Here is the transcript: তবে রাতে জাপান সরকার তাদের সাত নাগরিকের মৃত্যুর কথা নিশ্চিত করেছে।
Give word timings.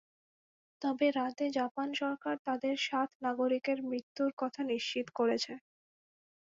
তবে 0.81 1.07
রাতে 1.11 1.45
জাপান 1.57 1.87
সরকার 2.01 2.35
তাদের 2.47 2.75
সাত 2.87 3.09
নাগরিকের 3.25 3.77
মৃত্যুর 3.89 4.31
কথা 4.37 4.61
নিশ্চিত 4.71 5.07
করেছে। 5.19 5.53